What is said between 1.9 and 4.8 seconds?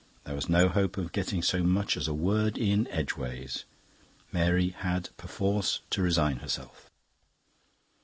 as a word in edgeways; Mary